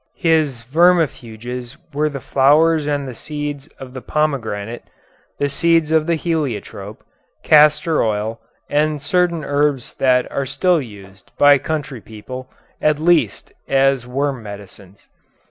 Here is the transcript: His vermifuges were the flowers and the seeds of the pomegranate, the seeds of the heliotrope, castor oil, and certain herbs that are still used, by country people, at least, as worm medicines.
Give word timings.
His 0.17 0.63
vermifuges 0.63 1.77
were 1.93 2.09
the 2.09 2.19
flowers 2.19 2.87
and 2.87 3.07
the 3.07 3.13
seeds 3.13 3.67
of 3.77 3.93
the 3.93 4.01
pomegranate, 4.01 4.83
the 5.37 5.47
seeds 5.47 5.91
of 5.91 6.07
the 6.07 6.15
heliotrope, 6.15 7.03
castor 7.43 8.01
oil, 8.01 8.39
and 8.67 8.99
certain 8.99 9.43
herbs 9.45 9.93
that 9.93 10.25
are 10.31 10.47
still 10.47 10.81
used, 10.81 11.29
by 11.37 11.59
country 11.59 12.01
people, 12.01 12.49
at 12.81 12.97
least, 12.99 13.53
as 13.67 14.07
worm 14.07 14.41
medicines. 14.41 15.07